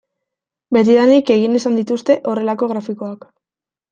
Betidanik 0.77 1.29
egin 1.35 1.59
izan 1.59 1.77
dituzte 1.79 2.17
horrelako 2.31 2.71
grafikoak. 2.75 3.29